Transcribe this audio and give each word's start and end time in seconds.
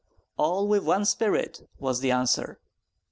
"All 0.35 0.67
with 0.67 0.83
one 0.83 1.05
spirit," 1.05 1.69
was 1.77 1.99
the 1.99 2.09
answer. 2.09 2.59